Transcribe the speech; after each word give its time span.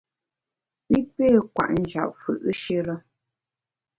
I 0.97 0.99
pé 1.15 1.25
kwet 1.53 1.71
njap 1.79 2.11
fù’shire. 2.21 2.95